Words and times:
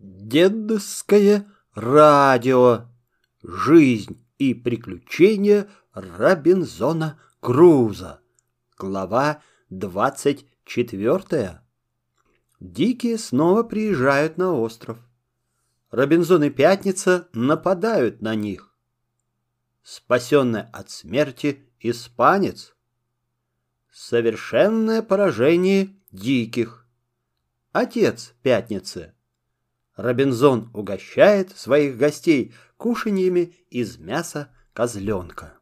Дедовское 0.00 1.46
радио. 1.74 2.86
Жизнь 3.42 4.24
и 4.38 4.54
приключения 4.54 5.68
Робинзона 5.92 7.20
Круза. 7.40 8.22
Глава 8.78 9.42
двадцать 9.68 10.46
четвертая. 10.64 11.62
Дикие 12.60 13.18
снова 13.18 13.62
приезжают 13.62 14.38
на 14.38 14.54
остров. 14.54 14.98
Робинзон 15.90 16.44
и 16.44 16.50
Пятница 16.50 17.28
нападают 17.34 18.22
на 18.22 18.34
них. 18.34 18.74
Спасенный 19.82 20.62
от 20.62 20.88
смерти 20.88 21.68
испанец. 21.78 22.74
Совершенное 23.92 25.02
поражение 25.02 25.94
диких. 26.10 26.86
Отец 27.72 28.32
Пятницы. 28.42 29.14
Робинзон 30.00 30.70
угощает 30.72 31.56
своих 31.56 31.96
гостей 31.98 32.54
кушаньями 32.76 33.54
из 33.68 33.98
мяса 33.98 34.50
козленка. 34.72 35.58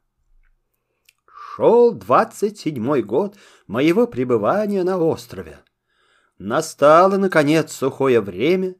Шел 1.27 1.93
двадцать 1.93 2.59
седьмой 2.59 3.03
год 3.03 3.37
моего 3.67 4.07
пребывания 4.07 4.85
на 4.85 4.97
острове. 4.97 5.59
Настало, 6.39 7.17
наконец, 7.17 7.73
сухое 7.73 8.21
время, 8.21 8.77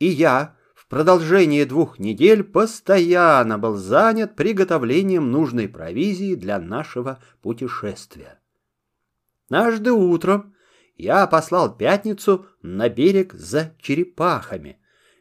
и 0.00 0.06
я 0.06 0.56
в 0.74 0.88
продолжение 0.88 1.64
двух 1.64 2.00
недель 2.00 2.42
постоянно 2.42 3.56
был 3.56 3.76
занят 3.76 4.34
приготовлением 4.34 5.30
нужной 5.30 5.68
провизии 5.68 6.34
для 6.34 6.58
нашего 6.58 7.22
путешествия. 7.40 8.40
Однажды 9.44 9.92
утром 9.92 10.54
я 10.96 11.24
послал 11.28 11.76
пятницу 11.76 12.46
на 12.62 12.88
берег 12.88 13.32
за 13.32 13.76
черепахами, 13.80 14.77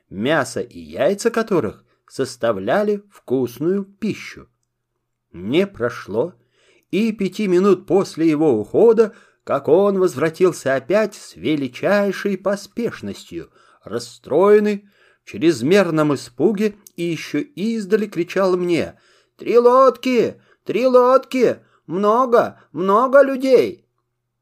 мясо 0.10 0.62
и 0.62 0.80
яйца 0.80 1.30
которых 1.32 1.84
составляли 2.08 3.04
вкусную 3.12 3.84
пищу. 3.84 4.48
Не 5.32 5.68
прошло 5.68 6.34
и 6.92 7.12
пяти 7.12 7.48
минут 7.48 7.86
после 7.86 8.30
его 8.30 8.60
ухода, 8.60 9.14
как 9.44 9.68
он 9.68 10.00
возвратился 10.00 10.76
опять 10.76 11.16
с 11.16 11.36
величайшей 11.36 12.38
поспешностью, 12.38 13.50
расстроенный, 13.84 14.90
в 15.24 15.30
чрезмерном 15.30 16.16
испуге 16.16 16.76
и 16.96 17.04
еще 17.04 17.42
издали 17.42 18.06
кричал 18.06 18.56
мне 18.56 18.98
«Три 19.38 19.58
лодки! 19.58 20.42
Три 20.64 20.88
лодки! 20.88 21.60
Много, 21.86 22.62
много 22.72 23.22
людей!» 23.22 23.86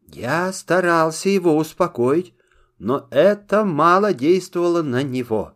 Я 0.08 0.54
старался 0.54 1.30
его 1.30 1.58
успокоить, 1.58 2.36
но 2.78 3.08
это 3.10 3.66
мало 3.66 4.14
действовало 4.14 4.84
на 4.84 5.02
него. 5.02 5.55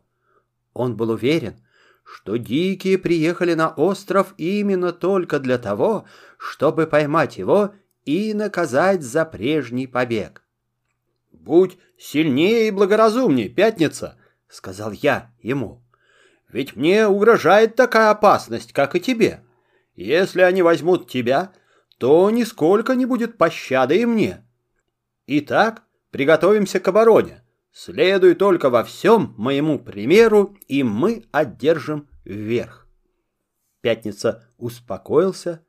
Он 0.79 0.95
был 0.95 1.09
уверен, 1.09 1.57
что 2.05 2.37
дикие 2.37 2.97
приехали 2.97 3.53
на 3.53 3.67
остров 3.67 4.33
именно 4.37 4.93
только 4.93 5.39
для 5.39 5.57
того, 5.57 6.05
чтобы 6.37 6.87
поймать 6.87 7.37
его 7.37 7.73
и 8.05 8.33
наказать 8.33 9.01
за 9.01 9.25
прежний 9.25 9.87
побег. 9.87 10.41
«Будь 11.33 11.77
сильнее 11.97 12.69
и 12.69 12.71
благоразумнее, 12.71 13.49
Пятница!»— 13.49 14.17
сказал 14.47 14.93
я 14.93 15.33
ему. 15.41 15.83
«Ведь 16.47 16.77
мне 16.77 17.07
угрожает 17.07 17.75
такая 17.75 18.11
опасность, 18.11 18.71
как 18.71 18.95
и 18.95 19.01
тебе. 19.01 19.43
Если 19.95 20.39
они 20.39 20.61
возьмут 20.61 21.09
тебя, 21.09 21.51
то 21.97 22.29
нисколько 22.29 22.95
не 22.95 23.05
будет 23.05 23.37
пощады 23.37 23.97
и 23.97 24.05
мне. 24.05 24.45
Итак, 25.27 25.83
приготовимся 26.11 26.79
к 26.79 26.87
обороне. 26.87 27.43
Следуй 27.71 28.33
только 28.35 28.69
во 28.69 28.83
всем 28.83 29.33
моему 29.37 29.79
примеру, 29.79 30.57
и 30.67 30.83
мы 30.83 31.25
одержим 31.31 32.07
вверх. 32.25 32.87
Пятница 33.81 34.49
успокоился, 34.57 35.63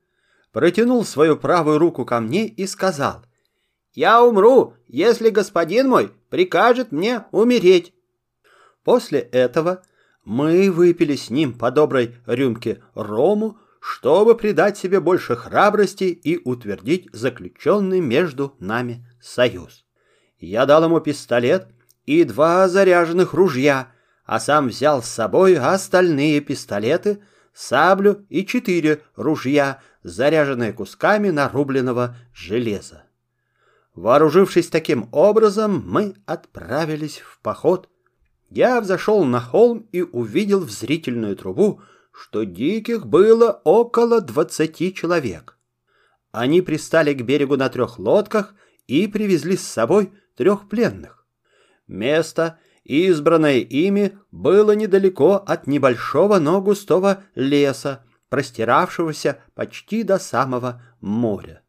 протянул 0.51 1.05
свою 1.05 1.37
правую 1.37 1.79
руку 1.79 2.05
ко 2.05 2.21
мне 2.21 2.47
и 2.47 2.67
сказал, 2.67 3.25
«Я 3.93 4.25
умру, 4.25 4.75
если 4.89 5.31
господин 5.31 5.89
мой 5.89 6.13
прикажет 6.31 6.91
мне 6.91 7.25
умереть». 7.33 7.93
После 8.83 9.21
этого 9.21 9.83
мы 10.25 10.71
выпили 10.71 11.17
с 11.17 11.29
ним 11.29 11.53
по 11.57 11.71
доброй 11.71 12.17
рюмке 12.27 12.83
рому, 12.95 13.59
чтобы 13.81 14.35
придать 14.37 14.79
себе 14.79 15.01
больше 15.01 15.37
храбрости 15.37 16.05
и 16.05 16.41
утвердить 16.43 17.09
заключенный 17.13 18.01
между 18.01 18.57
нами 18.59 19.07
союз. 19.21 19.85
Я 20.39 20.67
дал 20.67 20.85
ему 20.85 21.01
пистолет— 21.01 21.69
и 22.07 22.25
два 22.25 22.69
заряженных 22.69 23.35
ружья, 23.35 23.93
а 24.25 24.41
сам 24.41 24.69
взял 24.69 25.03
с 25.03 25.09
собой 25.09 25.57
остальные 25.57 26.41
пистолеты, 26.41 27.23
саблю 27.53 28.25
и 28.29 28.47
четыре 28.47 29.03
ружья, 29.17 29.81
заряженные 30.03 30.73
кусками 30.73 31.31
нарубленного 31.31 32.17
железа. 32.33 33.05
Вооружившись 33.95 34.69
таким 34.69 35.09
образом, 35.13 35.83
мы 35.87 36.15
отправились 36.27 37.19
в 37.19 37.41
поход. 37.41 37.89
Я 38.49 38.81
взошел 38.81 39.25
на 39.25 39.41
холм 39.41 39.89
и 39.93 40.03
увидел 40.03 40.61
в 40.61 40.71
зрительную 40.71 41.37
трубу, 41.37 41.83
что 42.13 42.45
диких 42.45 43.07
было 43.07 43.61
около 43.65 44.21
двадцати 44.21 44.95
человек. 44.95 45.57
Они 46.33 46.63
пристали 46.63 47.15
к 47.15 47.23
берегу 47.23 47.57
на 47.57 47.69
трех 47.69 47.99
лодках 47.99 48.55
и 48.87 49.07
привезли 49.07 49.57
с 49.57 49.67
собой 49.67 50.13
трех 50.37 50.69
пленных. 50.69 51.20
Место, 51.91 52.57
избранное 52.85 53.59
ими, 53.59 54.17
было 54.31 54.77
недалеко 54.77 55.43
от 55.45 55.67
небольшого, 55.67 56.39
но 56.39 56.63
густого 56.63 57.25
леса, 57.35 58.05
простиравшегося 58.29 59.43
почти 59.57 60.05
до 60.05 60.21
самого 60.21 60.81
моря. 61.01 61.63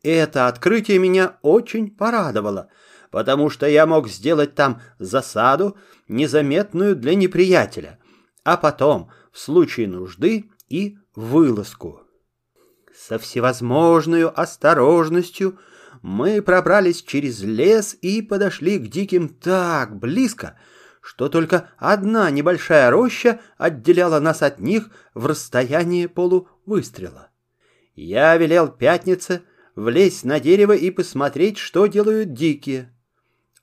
Это 0.00 0.46
открытие 0.46 1.00
меня 1.00 1.38
очень 1.42 1.90
порадовало, 1.90 2.68
потому 3.10 3.50
что 3.50 3.66
я 3.66 3.84
мог 3.84 4.08
сделать 4.08 4.54
там 4.54 4.80
засаду, 5.00 5.76
незаметную 6.06 6.94
для 6.94 7.16
неприятеля, 7.16 7.98
а 8.44 8.56
потом, 8.56 9.10
в 9.32 9.40
случае 9.40 9.88
нужды, 9.88 10.52
и 10.68 10.98
вылазку. 11.16 12.02
Со 12.96 13.18
всевозможной 13.18 14.28
осторожностью– 14.28 15.58
мы 16.02 16.42
пробрались 16.42 17.02
через 17.02 17.42
лес 17.42 17.96
и 18.02 18.22
подошли 18.22 18.78
к 18.78 18.88
диким 18.88 19.28
так 19.28 19.96
близко, 19.96 20.58
что 21.00 21.28
только 21.28 21.70
одна 21.78 22.30
небольшая 22.30 22.90
роща 22.90 23.40
отделяла 23.56 24.18
нас 24.18 24.42
от 24.42 24.58
них 24.58 24.90
в 25.14 25.26
расстоянии 25.26 26.06
полувыстрела. 26.06 27.30
Я 27.94 28.36
велел 28.36 28.68
пятнице 28.68 29.42
влезть 29.76 30.24
на 30.24 30.40
дерево 30.40 30.72
и 30.72 30.90
посмотреть, 30.90 31.58
что 31.58 31.86
делают 31.86 32.34
дикие. 32.34 32.92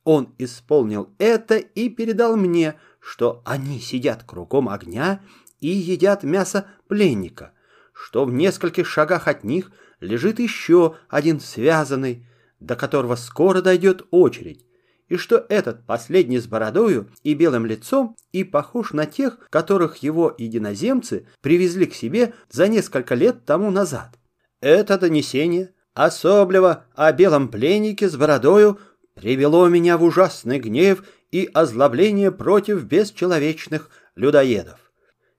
Он 0.05 0.33
исполнил 0.37 1.13
это 1.17 1.57
и 1.57 1.89
передал 1.89 2.37
мне, 2.37 2.75
что 2.99 3.41
они 3.45 3.79
сидят 3.79 4.23
кругом 4.23 4.69
огня 4.69 5.21
и 5.59 5.67
едят 5.67 6.23
мясо 6.23 6.67
пленника, 6.87 7.51
что 7.93 8.23
в 8.23 8.31
нескольких 8.31 8.87
шагах 8.87 9.27
от 9.27 9.43
них 9.43 9.71
лежит 9.99 10.39
еще 10.39 10.95
один 11.09 11.39
связанный, 11.39 12.25
до 12.59 12.75
которого 12.75 13.15
скоро 13.15 13.61
дойдет 13.61 14.05
очередь, 14.11 14.65
и 15.07 15.17
что 15.17 15.45
этот 15.49 15.85
последний 15.85 16.37
с 16.37 16.47
бородою 16.47 17.09
и 17.23 17.33
белым 17.33 17.65
лицом 17.65 18.15
и 18.31 18.43
похож 18.43 18.93
на 18.93 19.05
тех, 19.05 19.39
которых 19.49 19.97
его 19.97 20.33
единоземцы 20.37 21.27
привезли 21.41 21.87
к 21.87 21.95
себе 21.95 22.33
за 22.49 22.67
несколько 22.67 23.15
лет 23.15 23.45
тому 23.45 23.71
назад. 23.71 24.19
Это 24.61 24.99
донесение, 24.99 25.73
особливо 25.93 26.85
о 26.95 27.11
белом 27.11 27.49
пленнике 27.49 28.07
с 28.07 28.15
бородою, 28.15 28.79
привело 29.15 29.67
меня 29.67 29.97
в 29.97 30.03
ужасный 30.03 30.59
гнев 30.59 31.03
и 31.31 31.49
озлобление 31.53 32.31
против 32.31 32.83
бесчеловечных 32.83 33.89
людоедов. 34.15 34.91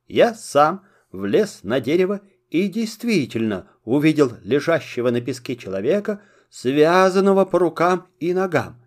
Я 0.06 0.34
сам 0.34 0.84
влез 1.12 1.61
на 1.62 1.81
дерево 1.81 2.20
и 2.49 2.66
действительно 2.66 3.69
увидел 3.84 4.32
лежащего 4.43 5.11
на 5.11 5.20
песке 5.20 5.56
человека, 5.56 6.20
связанного 6.50 7.44
по 7.44 7.58
рукам 7.58 8.08
и 8.19 8.35
ногам. 8.35 8.81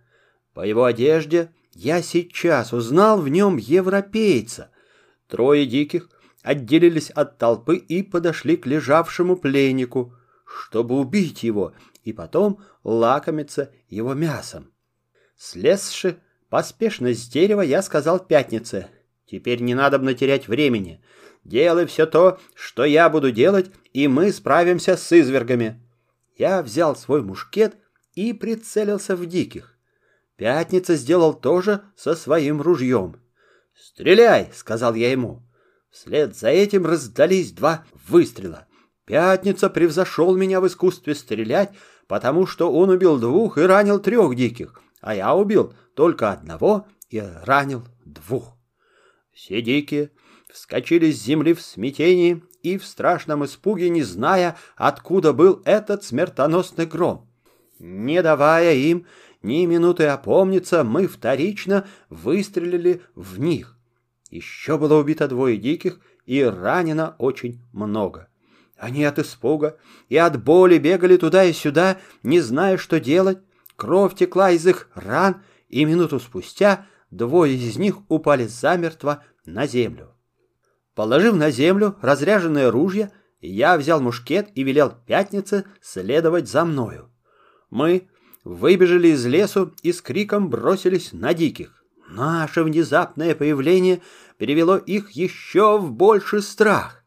По 0.53 0.61
его 0.61 0.83
одежде 0.83 1.49
я 1.73 2.01
сейчас 2.01 2.73
узнал 2.73 3.19
в 3.21 3.29
нем 3.29 3.57
европейца. 3.57 4.69
Трое 5.27 5.65
диких 5.65 6.09
отделились 6.43 7.09
от 7.09 7.37
толпы 7.37 7.77
и 7.77 8.03
подошли 8.03 8.57
к 8.57 8.67
лежавшему 8.67 9.37
пленнику, 9.37 10.13
чтобы 10.45 10.99
убить 10.99 11.43
его 11.43 11.73
и 12.03 12.13
потом 12.13 12.59
лакомиться 12.83 13.71
его 13.87 14.13
мясом. 14.13 14.71
Слезши 15.37 16.19
поспешно 16.49 17.13
с 17.13 17.27
дерева, 17.27 17.61
я 17.61 17.81
сказал 17.81 18.19
Пятнице, 18.19 18.87
«Теперь 19.25 19.61
не 19.61 19.73
надо 19.73 20.13
терять 20.13 20.47
времени. 20.47 21.01
Делай 21.43 21.85
все 21.87 22.05
то, 22.05 22.39
что 22.53 22.83
я 22.83 23.09
буду 23.09 23.31
делать, 23.31 23.71
и 23.93 24.07
мы 24.07 24.31
справимся 24.31 24.95
с 24.95 25.11
извергами». 25.11 25.82
Я 26.35 26.61
взял 26.61 26.95
свой 26.95 27.21
мушкет 27.21 27.77
и 28.13 28.33
прицелился 28.33 29.15
в 29.15 29.25
диких. 29.25 29.77
Пятница 30.35 30.95
сделал 30.95 31.33
то 31.33 31.61
же 31.61 31.83
со 31.95 32.15
своим 32.15 32.61
ружьем. 32.61 33.17
«Стреляй!»— 33.75 34.49
сказал 34.53 34.93
я 34.95 35.11
ему. 35.11 35.43
Вслед 35.91 36.35
за 36.35 36.49
этим 36.49 36.85
раздались 36.85 37.51
два 37.51 37.85
выстрела. 38.07 38.67
Пятница 39.05 39.69
превзошел 39.69 40.35
меня 40.35 40.59
в 40.59 40.67
искусстве 40.67 41.13
стрелять, 41.13 41.71
потому 42.07 42.47
что 42.47 42.71
он 42.71 42.89
убил 42.89 43.19
двух 43.19 43.57
и 43.57 43.61
ранил 43.61 43.99
трех 43.99 44.35
диких, 44.35 44.81
а 45.01 45.13
я 45.13 45.35
убил 45.35 45.73
только 45.95 46.31
одного 46.31 46.87
и 47.09 47.19
ранил 47.19 47.83
двух. 48.05 48.57
Все 49.33 49.61
дикие 49.61 50.11
вскочили 50.53 51.11
с 51.11 51.21
земли 51.21 51.53
в 51.53 51.61
смятении 51.61 52.43
и 52.61 52.77
в 52.77 52.85
страшном 52.85 53.43
испуге, 53.43 53.89
не 53.89 54.03
зная, 54.03 54.55
откуда 54.75 55.33
был 55.33 55.61
этот 55.65 56.03
смертоносный 56.03 56.85
гром. 56.85 57.27
Не 57.79 58.21
давая 58.21 58.75
им 58.75 59.07
ни 59.41 59.65
минуты 59.65 60.05
опомниться, 60.05 60.83
мы 60.83 61.07
вторично 61.07 61.87
выстрелили 62.09 63.01
в 63.15 63.39
них. 63.39 63.77
Еще 64.29 64.77
было 64.77 64.99
убито 64.99 65.27
двое 65.27 65.57
диких 65.57 65.99
и 66.25 66.41
ранено 66.43 67.15
очень 67.17 67.59
много. 67.73 68.29
Они 68.77 69.03
от 69.03 69.19
испуга 69.19 69.77
и 70.07 70.17
от 70.17 70.41
боли 70.41 70.77
бегали 70.77 71.17
туда 71.17 71.43
и 71.43 71.53
сюда, 71.53 71.97
не 72.21 72.39
зная, 72.41 72.77
что 72.77 72.99
делать. 72.99 73.39
Кровь 73.75 74.15
текла 74.15 74.51
из 74.51 74.67
их 74.67 74.89
ран, 74.93 75.41
и 75.67 75.83
минуту 75.83 76.19
спустя 76.19 76.85
двое 77.09 77.55
из 77.55 77.77
них 77.77 77.97
упали 78.07 78.45
замертво 78.45 79.23
на 79.45 79.65
землю. 79.65 80.12
Положив 80.95 81.35
на 81.35 81.49
землю 81.51 81.95
разряженное 82.01 82.69
ружья, 82.69 83.11
я 83.41 83.77
взял 83.77 83.99
мушкет 83.99 84.49
и 84.55 84.63
велел 84.63 84.93
Пятнице 85.05 85.65
следовать 85.81 86.47
за 86.47 86.65
мною. 86.65 87.09
Мы 87.69 88.07
выбежали 88.43 89.09
из 89.09 89.25
лесу 89.25 89.73
и 89.81 89.91
с 89.91 90.01
криком 90.01 90.49
бросились 90.49 91.11
на 91.11 91.33
диких. 91.33 91.83
Наше 92.09 92.63
внезапное 92.63 93.33
появление 93.33 94.01
перевело 94.37 94.77
их 94.77 95.11
еще 95.11 95.79
в 95.79 95.91
больший 95.91 96.41
страх. 96.41 97.03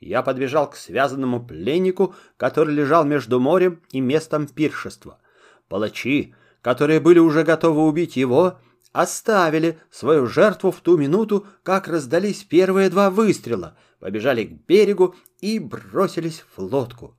Я 0.00 0.22
подбежал 0.22 0.68
к 0.70 0.76
связанному 0.76 1.44
пленнику, 1.44 2.14
который 2.36 2.74
лежал 2.74 3.04
между 3.04 3.38
морем 3.38 3.80
и 3.92 4.00
местом 4.00 4.46
пиршества. 4.46 5.20
Палачи, 5.68 6.34
которые 6.62 7.00
были 7.00 7.18
уже 7.18 7.44
готовы 7.44 7.82
убить 7.82 8.16
его, 8.16 8.58
оставили 8.92 9.78
свою 9.90 10.26
жертву 10.26 10.70
в 10.70 10.80
ту 10.80 10.96
минуту, 10.96 11.46
как 11.62 11.88
раздались 11.88 12.44
первые 12.44 12.90
два 12.90 13.10
выстрела, 13.10 13.76
побежали 13.98 14.44
к 14.44 14.52
берегу 14.66 15.14
и 15.40 15.58
бросились 15.58 16.44
в 16.56 16.60
лодку. 16.60 17.16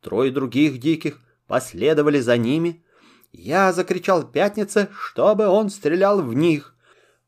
Трое 0.00 0.32
других 0.32 0.78
диких 0.78 1.20
последовали 1.46 2.20
за 2.20 2.36
ними. 2.36 2.84
Я 3.30 3.72
закричал 3.72 4.24
Пятнице, 4.24 4.88
чтобы 4.98 5.46
он 5.46 5.70
стрелял 5.70 6.20
в 6.20 6.34
них. 6.34 6.74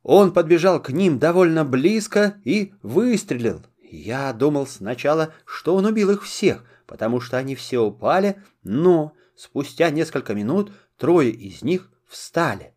Он 0.02 0.32
подбежал 0.32 0.82
к 0.82 0.90
ним 0.90 1.18
довольно 1.18 1.64
близко 1.64 2.40
и 2.44 2.74
выстрелил. 2.82 3.62
Я 3.80 4.32
думал 4.32 4.66
сначала, 4.66 5.32
что 5.46 5.76
он 5.76 5.86
убил 5.86 6.10
их 6.10 6.24
всех, 6.24 6.64
потому 6.86 7.20
что 7.20 7.38
они 7.38 7.54
все 7.54 7.78
упали, 7.78 8.42
но 8.64 9.12
спустя 9.36 9.90
несколько 9.90 10.34
минут 10.34 10.72
трое 10.98 11.30
из 11.30 11.62
них 11.62 11.90
встали. 12.06 12.73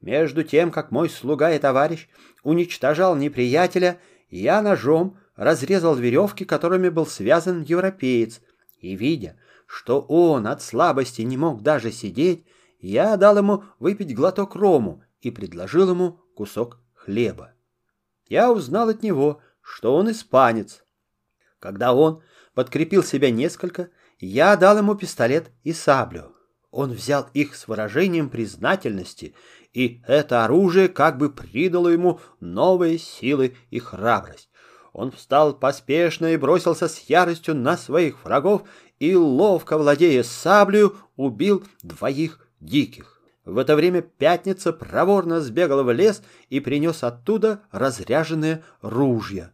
Между 0.00 0.44
тем, 0.44 0.70
как 0.70 0.90
мой 0.90 1.10
слуга 1.10 1.52
и 1.52 1.58
товарищ 1.58 2.08
уничтожал 2.42 3.16
неприятеля, 3.16 3.98
я 4.30 4.62
ножом 4.62 5.18
разрезал 5.34 5.96
веревки, 5.96 6.44
которыми 6.44 6.88
был 6.88 7.06
связан 7.06 7.62
европеец, 7.62 8.40
и, 8.80 8.94
видя, 8.94 9.36
что 9.66 10.00
он 10.00 10.46
от 10.46 10.62
слабости 10.62 11.22
не 11.22 11.36
мог 11.36 11.62
даже 11.62 11.90
сидеть, 11.92 12.44
я 12.80 13.16
дал 13.16 13.38
ему 13.38 13.64
выпить 13.78 14.14
глоток 14.14 14.54
рому 14.54 15.02
и 15.20 15.30
предложил 15.30 15.90
ему 15.90 16.20
кусок 16.34 16.78
хлеба. 16.94 17.52
Я 18.26 18.52
узнал 18.52 18.88
от 18.88 19.02
него, 19.02 19.40
что 19.60 19.94
он 19.96 20.10
испанец. 20.10 20.84
Когда 21.58 21.92
он 21.92 22.22
подкрепил 22.54 23.02
себя 23.02 23.30
несколько, 23.30 23.90
я 24.20 24.56
дал 24.56 24.78
ему 24.78 24.94
пистолет 24.94 25.50
и 25.64 25.72
саблю. 25.72 26.34
Он 26.70 26.92
взял 26.92 27.28
их 27.32 27.54
с 27.54 27.66
выражением 27.66 28.28
признательности, 28.28 29.34
и 29.72 30.02
это 30.06 30.44
оружие 30.44 30.88
как 30.88 31.18
бы 31.18 31.30
придало 31.30 31.88
ему 31.88 32.20
новые 32.40 32.98
силы 32.98 33.56
и 33.70 33.78
храбрость. 33.78 34.48
Он 34.92 35.12
встал 35.12 35.54
поспешно 35.54 36.32
и 36.32 36.36
бросился 36.36 36.88
с 36.88 36.98
яростью 37.00 37.54
на 37.54 37.76
своих 37.76 38.24
врагов 38.24 38.62
и, 38.98 39.14
ловко 39.14 39.78
владея 39.78 40.22
саблею, 40.22 40.96
убил 41.16 41.64
двоих 41.82 42.46
диких. 42.60 43.20
В 43.44 43.58
это 43.58 43.76
время 43.76 44.02
Пятница 44.02 44.72
проворно 44.72 45.40
сбегал 45.40 45.84
в 45.84 45.92
лес 45.92 46.22
и 46.50 46.60
принес 46.60 47.02
оттуда 47.02 47.62
разряженные 47.70 48.64
ружья. 48.82 49.52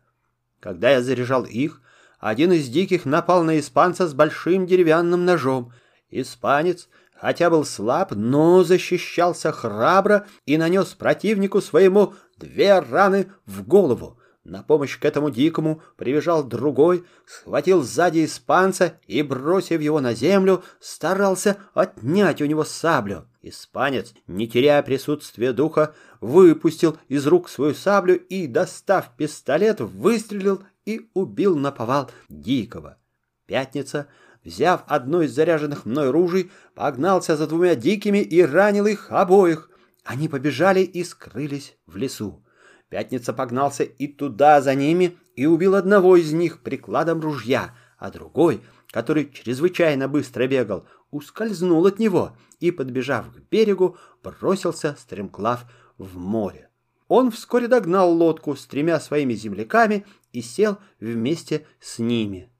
Когда 0.60 0.90
я 0.90 1.02
заряжал 1.02 1.44
их, 1.44 1.82
один 2.18 2.52
из 2.52 2.68
диких 2.68 3.04
напал 3.04 3.44
на 3.44 3.58
испанца 3.58 4.08
с 4.08 4.14
большим 4.14 4.66
деревянным 4.66 5.26
ножом. 5.26 5.72
Испанец, 6.08 6.88
хотя 7.24 7.48
был 7.48 7.64
слаб, 7.64 8.12
но 8.14 8.64
защищался 8.64 9.50
храбро 9.50 10.26
и 10.44 10.58
нанес 10.58 10.86
противнику 10.88 11.62
своему 11.62 12.12
две 12.36 12.78
раны 12.78 13.32
в 13.46 13.66
голову. 13.66 14.18
На 14.44 14.62
помощь 14.62 14.98
к 14.98 15.06
этому 15.06 15.30
дикому 15.30 15.80
прибежал 15.96 16.44
другой, 16.44 17.06
схватил 17.24 17.82
сзади 17.82 18.26
испанца 18.26 19.00
и, 19.06 19.22
бросив 19.22 19.80
его 19.80 20.02
на 20.02 20.12
землю, 20.12 20.62
старался 20.80 21.56
отнять 21.72 22.42
у 22.42 22.44
него 22.44 22.62
саблю. 22.62 23.26
Испанец, 23.40 24.12
не 24.26 24.46
теряя 24.46 24.82
присутствия 24.82 25.54
духа, 25.54 25.94
выпустил 26.20 26.98
из 27.08 27.26
рук 27.26 27.48
свою 27.48 27.72
саблю 27.72 28.16
и, 28.16 28.46
достав 28.46 29.16
пистолет, 29.16 29.80
выстрелил 29.80 30.62
и 30.84 31.08
убил 31.14 31.56
наповал 31.56 32.10
дикого. 32.28 32.98
Пятница, 33.46 34.08
взяв 34.44 34.84
одно 34.86 35.22
из 35.22 35.34
заряженных 35.34 35.86
мной 35.86 36.10
ружей, 36.10 36.50
погнался 36.74 37.36
за 37.36 37.46
двумя 37.46 37.74
дикими 37.74 38.18
и 38.18 38.42
ранил 38.42 38.86
их 38.86 39.10
обоих. 39.10 39.70
Они 40.04 40.28
побежали 40.28 40.80
и 40.80 41.02
скрылись 41.02 41.76
в 41.86 41.96
лесу. 41.96 42.44
Пятница 42.88 43.32
погнался 43.32 43.84
и 43.84 44.06
туда 44.06 44.60
за 44.60 44.74
ними 44.74 45.16
и 45.34 45.46
убил 45.46 45.74
одного 45.74 46.16
из 46.16 46.32
них 46.32 46.60
прикладом 46.60 47.20
ружья, 47.20 47.74
а 47.98 48.10
другой, 48.10 48.62
который 48.90 49.30
чрезвычайно 49.30 50.06
быстро 50.08 50.46
бегал, 50.46 50.86
ускользнул 51.10 51.84
от 51.86 51.98
него 51.98 52.36
и, 52.60 52.70
подбежав 52.70 53.32
к 53.32 53.38
берегу, 53.50 53.96
бросился 54.22 54.94
стремглав 54.98 55.64
в 55.98 56.18
море. 56.18 56.68
Он 57.08 57.30
вскоре 57.30 57.68
догнал 57.68 58.12
лодку 58.12 58.56
с 58.56 58.66
тремя 58.66 59.00
своими 59.00 59.34
земляками 59.34 60.06
и 60.32 60.40
сел 60.40 60.78
вместе 61.00 61.66
с 61.80 61.98
ними. 61.98 62.50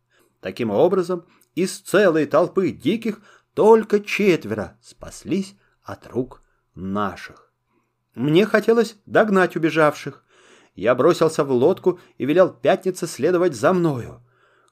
Таким 0.40 0.70
образом, 0.70 1.24
из 1.54 1.78
целой 1.78 2.26
толпы 2.26 2.70
диких 2.70 3.20
только 3.54 4.00
четверо 4.00 4.76
спаслись 4.82 5.56
от 5.82 6.06
рук 6.08 6.42
наших. 6.74 7.52
Мне 8.14 8.46
хотелось 8.46 8.96
догнать 9.06 9.56
убежавших. 9.56 10.24
Я 10.74 10.94
бросился 10.94 11.44
в 11.44 11.52
лодку 11.52 12.00
и 12.18 12.24
велел 12.24 12.50
Пятнице 12.50 13.06
следовать 13.06 13.54
за 13.54 13.72
мною. 13.72 14.20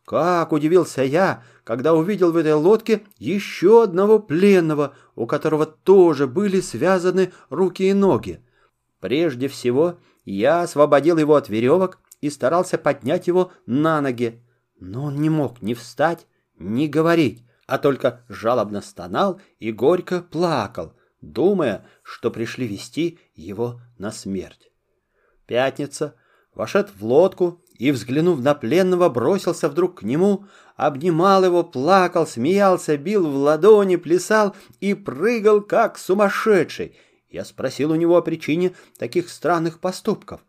Как 0.04 0.52
удивился 0.52 1.02
я, 1.02 1.44
когда 1.62 1.94
увидел 1.94 2.32
в 2.32 2.36
этой 2.36 2.54
лодке 2.54 3.02
еще 3.18 3.84
одного 3.84 4.18
пленного, 4.18 4.94
у 5.14 5.26
которого 5.26 5.64
тоже 5.64 6.26
были 6.26 6.60
связаны 6.60 7.32
руки 7.50 7.84
и 7.84 7.92
ноги. 7.92 8.44
Прежде 8.98 9.46
всего, 9.46 9.98
я 10.24 10.62
освободил 10.62 11.18
его 11.18 11.36
от 11.36 11.48
веревок 11.48 11.98
и 12.20 12.30
старался 12.30 12.78
поднять 12.78 13.28
его 13.28 13.52
на 13.66 14.00
ноги, 14.00 14.42
но 14.80 15.04
он 15.04 15.16
не 15.16 15.30
мог 15.30 15.62
ни 15.62 15.74
встать, 15.74 16.26
ни 16.58 16.86
говорить, 16.86 17.44
а 17.66 17.78
только 17.78 18.24
жалобно 18.28 18.80
стонал 18.82 19.40
и 19.58 19.72
горько 19.72 20.20
плакал, 20.22 20.94
думая, 21.20 21.86
что 22.02 22.30
пришли 22.30 22.66
вести 22.66 23.18
его 23.34 23.80
на 23.98 24.10
смерть. 24.10 24.70
Пятница 25.46 26.14
вошед 26.54 26.90
в 26.94 27.04
лодку 27.04 27.62
и, 27.78 27.90
взглянув 27.90 28.40
на 28.40 28.54
пленного, 28.54 29.08
бросился 29.08 29.68
вдруг 29.68 30.00
к 30.00 30.02
нему, 30.02 30.46
обнимал 30.76 31.44
его, 31.44 31.64
плакал, 31.64 32.26
смеялся, 32.26 32.96
бил 32.96 33.28
в 33.28 33.34
ладони, 33.36 33.96
плясал 33.96 34.54
и 34.80 34.94
прыгал, 34.94 35.62
как 35.62 35.98
сумасшедший. 35.98 36.96
Я 37.28 37.44
спросил 37.44 37.92
у 37.92 37.96
него 37.96 38.16
о 38.16 38.22
причине 38.22 38.74
таких 38.98 39.30
странных 39.30 39.80
поступков. 39.80 40.44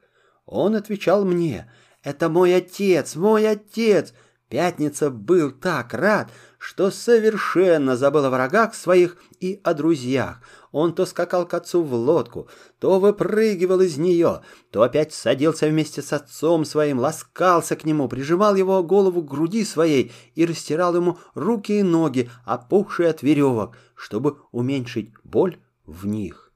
Он 0.45 0.75
отвечал 0.75 1.24
мне, 1.24 1.72
«Это 2.03 2.27
мой 2.27 2.53
отец, 2.55 3.15
мой 3.15 3.48
отец!» 3.48 4.13
Пятница 4.53 5.10
был 5.10 5.50
так 5.50 5.95
рад, 5.95 6.29
что 6.60 6.91
совершенно 6.91 7.98
забыл 7.98 8.25
о 8.25 8.29
врагах 8.29 8.75
своих 8.75 9.17
и 9.39 9.60
о 9.63 9.74
друзьях. 9.74 10.41
Он 10.72 10.93
то 10.93 11.07
скакал 11.07 11.48
к 11.48 11.55
отцу 11.55 11.81
в 11.81 11.91
лодку, 11.95 12.48
то 12.77 13.00
выпрыгивал 13.00 13.81
из 13.81 13.98
нее, 13.98 14.41
то 14.69 14.83
опять 14.83 15.12
садился 15.12 15.67
вместе 15.67 16.03
с 16.03 16.13
отцом 16.13 16.65
своим, 16.65 17.00
ласкался 17.00 17.75
к 17.75 17.83
нему, 17.83 18.07
прижимал 18.07 18.53
его 18.53 18.83
голову 18.83 19.24
к 19.24 19.31
груди 19.31 19.65
своей 19.65 20.12
и 20.36 20.45
растирал 20.45 20.95
ему 20.95 21.17
руки 21.33 21.79
и 21.79 21.81
ноги, 21.81 22.29
опухшие 22.45 23.10
от 23.10 23.24
веревок, 23.24 23.75
чтобы 23.95 24.38
уменьшить 24.51 25.13
боль 25.24 25.57
в 25.88 26.05
них. 26.05 26.51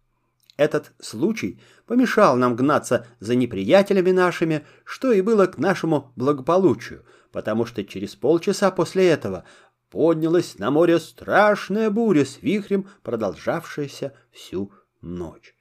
Этот 0.56 0.92
случай 1.00 1.60
помешал 1.88 2.36
нам 2.36 2.56
гнаться 2.56 3.08
за 3.20 3.34
неприятелями 3.34 4.12
нашими, 4.12 4.66
что 4.84 5.12
и 5.12 5.22
было 5.22 5.48
к 5.48 5.58
нашему 5.58 6.12
благополучию, 6.16 7.04
потому 7.32 7.66
что 7.66 7.84
через 7.84 8.16
полчаса 8.16 8.72
после 8.72 9.08
этого 9.10 9.44
поднялась 9.90 10.58
на 10.60 10.72
море 10.72 11.00
страшная 11.00 11.90
буря 11.90 12.26
с 12.26 12.42
вихрем, 12.42 12.88
продолжавшаяся 13.04 14.14
всю 14.32 14.72
ночь. 15.02 15.56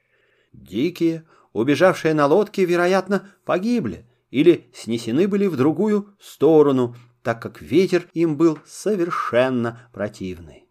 Дикие, 0.53 1.25
убежавшие 1.53 2.13
на 2.13 2.25
лодке, 2.25 2.65
вероятно, 2.65 3.29
погибли 3.45 4.05
или 4.31 4.69
снесены 4.73 5.27
были 5.27 5.47
в 5.47 5.55
другую 5.55 6.15
сторону, 6.19 6.95
так 7.23 7.41
как 7.41 7.61
ветер 7.61 8.07
им 8.13 8.37
был 8.37 8.59
совершенно 8.65 9.89
противный. 9.93 10.67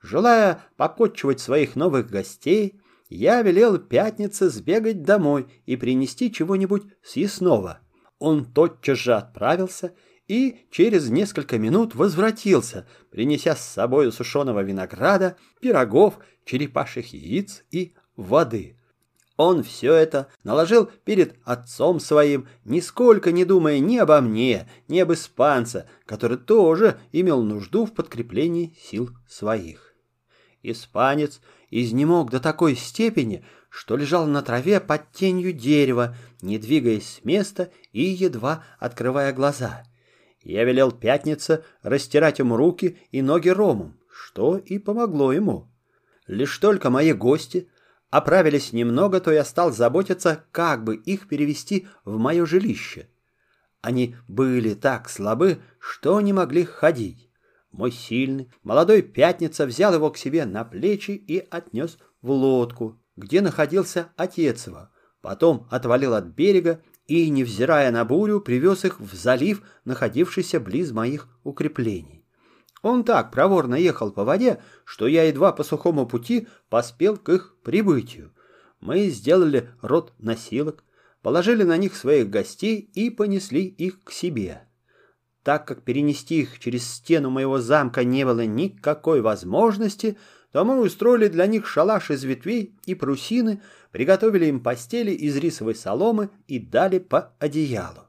Желая 0.00 0.64
покотчивать 0.76 1.40
своих 1.40 1.76
новых 1.76 2.10
гостей, 2.10 2.80
я 3.08 3.42
велел 3.42 3.78
пятнице 3.78 4.48
сбегать 4.48 5.02
домой 5.02 5.46
и 5.66 5.76
принести 5.76 6.32
чего-нибудь 6.32 6.82
съестного. 7.02 7.80
Он 8.18 8.44
тотчас 8.44 8.98
же 8.98 9.14
отправился 9.14 9.94
и 10.11 10.11
через 10.70 11.08
несколько 11.10 11.58
минут 11.58 11.94
возвратился, 11.94 12.86
принеся 13.10 13.54
с 13.54 13.64
собой 13.64 14.12
сушеного 14.12 14.62
винограда, 14.62 15.36
пирогов, 15.60 16.18
черепашьих 16.44 17.12
яиц 17.12 17.64
и 17.70 17.94
воды. 18.16 18.76
Он 19.36 19.62
все 19.62 19.94
это 19.94 20.28
наложил 20.44 20.90
перед 21.04 21.36
отцом 21.44 21.98
своим, 22.00 22.46
нисколько 22.64 23.32
не 23.32 23.44
думая 23.44 23.78
ни 23.78 23.96
обо 23.96 24.20
мне, 24.20 24.68
ни 24.88 24.98
об 25.00 25.12
испанце, 25.12 25.88
который 26.06 26.36
тоже 26.36 26.98
имел 27.12 27.42
нужду 27.42 27.86
в 27.86 27.92
подкреплении 27.92 28.76
сил 28.80 29.10
своих. 29.28 29.94
Испанец 30.62 31.40
изнемог 31.70 32.30
до 32.30 32.38
такой 32.38 32.76
степени, 32.76 33.44
что 33.68 33.96
лежал 33.96 34.26
на 34.26 34.42
траве 34.42 34.80
под 34.80 35.10
тенью 35.12 35.52
дерева, 35.52 36.14
не 36.42 36.58
двигаясь 36.58 37.20
с 37.20 37.24
места 37.24 37.72
и 37.92 38.02
едва 38.02 38.64
открывая 38.78 39.32
глаза. 39.32 39.82
Я 40.42 40.64
велел 40.64 40.90
пятнице 40.90 41.64
растирать 41.82 42.38
ему 42.38 42.56
руки 42.56 42.98
и 43.10 43.22
ноги 43.22 43.48
ромом, 43.48 43.98
что 44.10 44.56
и 44.56 44.78
помогло 44.78 45.32
ему. 45.32 45.70
Лишь 46.26 46.58
только 46.58 46.90
мои 46.90 47.12
гости 47.12 47.68
оправились 48.10 48.72
немного, 48.72 49.20
то 49.20 49.30
я 49.30 49.44
стал 49.44 49.72
заботиться, 49.72 50.44
как 50.50 50.84
бы 50.84 50.96
их 50.96 51.28
перевести 51.28 51.86
в 52.04 52.18
мое 52.18 52.44
жилище. 52.46 53.08
Они 53.80 54.16
были 54.28 54.74
так 54.74 55.08
слабы, 55.08 55.58
что 55.78 56.20
не 56.20 56.32
могли 56.32 56.64
ходить. 56.64 57.28
Мой 57.72 57.90
сильный, 57.90 58.52
молодой 58.62 59.02
пятница 59.02 59.66
взял 59.66 59.94
его 59.94 60.10
к 60.10 60.18
себе 60.18 60.44
на 60.44 60.64
плечи 60.64 61.12
и 61.12 61.38
отнес 61.50 61.98
в 62.20 62.30
лодку, 62.30 63.00
где 63.16 63.40
находился 63.40 64.12
отец 64.16 64.66
его. 64.66 64.90
Потом 65.20 65.66
отвалил 65.70 66.14
от 66.14 66.26
берега 66.26 66.82
и, 67.12 67.28
невзирая 67.28 67.90
на 67.90 68.06
бурю, 68.06 68.40
привез 68.40 68.86
их 68.86 68.98
в 68.98 69.14
залив, 69.14 69.62
находившийся 69.84 70.58
близ 70.60 70.92
моих 70.92 71.28
укреплений. 71.44 72.24
Он 72.80 73.04
так 73.04 73.30
проворно 73.30 73.74
ехал 73.74 74.12
по 74.12 74.24
воде, 74.24 74.62
что 74.86 75.06
я 75.06 75.24
едва 75.24 75.52
по 75.52 75.62
сухому 75.62 76.06
пути 76.06 76.48
поспел 76.70 77.18
к 77.18 77.28
их 77.28 77.54
прибытию. 77.62 78.32
Мы 78.80 79.08
сделали 79.08 79.68
рот 79.82 80.14
носилок, 80.18 80.84
положили 81.20 81.64
на 81.64 81.76
них 81.76 81.96
своих 81.96 82.30
гостей 82.30 82.90
и 82.94 83.10
понесли 83.10 83.62
их 83.66 84.02
к 84.04 84.10
себе. 84.10 84.62
Так 85.42 85.66
как 85.66 85.82
перенести 85.82 86.40
их 86.42 86.58
через 86.60 86.86
стену 86.86 87.30
моего 87.30 87.58
замка 87.58 88.04
не 88.04 88.24
было 88.24 88.46
никакой 88.46 89.20
возможности, 89.20 90.16
то 90.52 90.64
мы 90.64 90.80
устроили 90.80 91.28
для 91.28 91.46
них 91.46 91.66
шалаш 91.66 92.10
из 92.10 92.22
ветвей 92.24 92.76
и 92.86 92.94
прусины, 92.94 93.60
приготовили 93.90 94.46
им 94.46 94.60
постели 94.60 95.10
из 95.10 95.36
рисовой 95.36 95.74
соломы 95.74 96.30
и 96.46 96.58
дали 96.58 96.98
по 96.98 97.34
одеялу. 97.38 98.08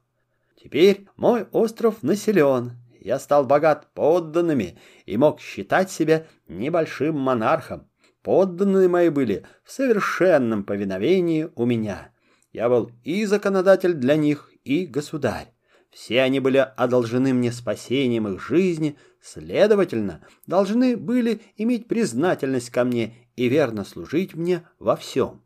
Теперь 0.61 1.07
мой 1.15 1.47
остров 1.51 2.03
населен, 2.03 2.73
я 2.99 3.19
стал 3.19 3.45
богат 3.45 3.87
подданными 3.93 4.77
и 5.05 5.17
мог 5.17 5.41
считать 5.41 5.91
себя 5.91 6.27
небольшим 6.47 7.17
монархом. 7.17 7.89
Подданные 8.21 8.87
мои 8.87 9.09
были 9.09 9.45
в 9.65 9.71
совершенном 9.71 10.63
повиновении 10.63 11.49
у 11.55 11.65
меня. 11.65 12.13
Я 12.53 12.69
был 12.69 12.91
и 13.03 13.25
законодатель 13.25 13.93
для 13.93 14.15
них, 14.15 14.49
и 14.63 14.85
государь. 14.85 15.52
Все 15.93 16.21
они 16.21 16.39
были 16.39 16.57
одолжены 16.57 17.33
мне 17.33 17.51
спасением 17.51 18.27
их 18.27 18.41
жизни, 18.41 18.97
следовательно, 19.21 20.25
должны 20.47 20.97
были 20.97 21.41
иметь 21.55 21.87
признательность 21.87 22.71
ко 22.71 22.83
мне 22.83 23.15
и 23.35 23.47
верно 23.47 23.85
служить 23.85 24.35
мне 24.35 24.67
во 24.79 24.95
всем. 24.95 25.43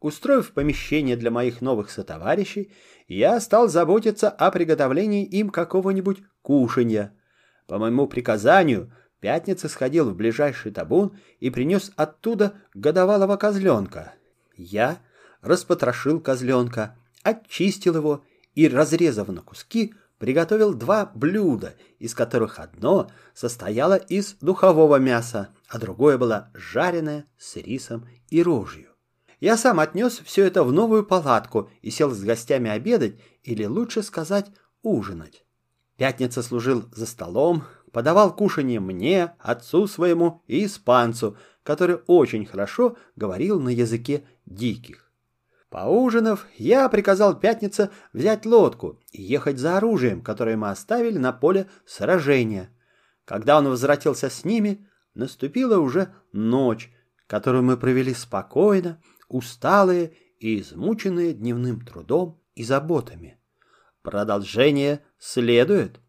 Устроив 0.00 0.52
помещение 0.52 1.16
для 1.16 1.30
моих 1.30 1.60
новых 1.60 1.90
сотоварищей, 1.90 2.72
я 3.08 3.38
стал 3.40 3.68
заботиться 3.68 4.30
о 4.30 4.50
приготовлении 4.50 5.24
им 5.24 5.50
какого-нибудь 5.50 6.18
кушанья. 6.42 7.12
По 7.66 7.78
моему 7.78 8.06
приказанию, 8.06 8.92
Пятница 9.20 9.68
сходил 9.68 10.10
в 10.10 10.16
ближайший 10.16 10.72
табун 10.72 11.18
и 11.40 11.50
принес 11.50 11.92
оттуда 11.96 12.54
годовалого 12.74 13.36
козленка. 13.36 14.14
Я 14.56 14.98
распотрошил 15.42 16.20
козленка, 16.20 16.96
очистил 17.22 17.96
его 17.96 18.24
и, 18.54 18.68
разрезав 18.68 19.28
на 19.28 19.42
куски, 19.42 19.94
приготовил 20.18 20.74
два 20.74 21.06
блюда, 21.06 21.74
из 21.98 22.14
которых 22.14 22.58
одно 22.58 23.10
состояло 23.34 23.96
из 23.96 24.34
духового 24.40 24.96
мяса, 24.96 25.48
а 25.68 25.78
другое 25.78 26.18
было 26.18 26.50
жареное 26.54 27.26
с 27.38 27.56
рисом 27.56 28.06
и 28.28 28.42
рожью. 28.42 28.90
Я 29.40 29.56
сам 29.56 29.80
отнес 29.80 30.20
все 30.24 30.44
это 30.44 30.62
в 30.62 30.72
новую 30.72 31.04
палатку 31.06 31.70
и 31.80 31.90
сел 31.90 32.10
с 32.10 32.20
гостями 32.20 32.70
обедать, 32.70 33.18
или 33.42 33.64
лучше 33.64 34.02
сказать, 34.02 34.52
ужинать. 34.82 35.46
Пятница 35.96 36.42
служил 36.42 36.84
за 36.92 37.06
столом, 37.06 37.64
подавал 37.90 38.34
кушанье 38.36 38.80
мне, 38.80 39.32
отцу 39.38 39.86
своему 39.86 40.42
и 40.46 40.66
испанцу, 40.66 41.36
который 41.62 42.00
очень 42.06 42.44
хорошо 42.44 42.96
говорил 43.16 43.58
на 43.60 43.70
языке 43.70 44.24
диких. 44.44 45.09
Поужинав, 45.70 46.46
я 46.56 46.88
приказал 46.88 47.38
Пятнице 47.38 47.90
взять 48.12 48.44
лодку 48.44 49.00
и 49.12 49.22
ехать 49.22 49.58
за 49.58 49.76
оружием, 49.76 50.20
которое 50.20 50.56
мы 50.56 50.70
оставили 50.70 51.16
на 51.16 51.32
поле 51.32 51.68
сражения. 51.86 52.70
Когда 53.24 53.56
он 53.56 53.68
возвратился 53.68 54.28
с 54.30 54.44
ними, 54.44 54.88
наступила 55.14 55.78
уже 55.78 56.12
ночь, 56.32 56.92
которую 57.28 57.62
мы 57.62 57.76
провели 57.76 58.12
спокойно, 58.14 59.00
усталые 59.28 60.12
и 60.40 60.60
измученные 60.60 61.34
дневным 61.34 61.80
трудом 61.82 62.42
и 62.56 62.64
заботами. 62.64 63.38
Продолжение 64.02 65.00
следует. 65.18 66.00